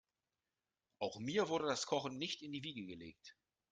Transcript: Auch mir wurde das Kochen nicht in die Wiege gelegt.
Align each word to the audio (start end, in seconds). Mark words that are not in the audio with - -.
Auch 0.97 1.19
mir 1.19 1.47
wurde 1.49 1.67
das 1.67 1.85
Kochen 1.85 2.17
nicht 2.17 2.41
in 2.41 2.51
die 2.51 2.63
Wiege 2.63 2.85
gelegt. 2.87 3.37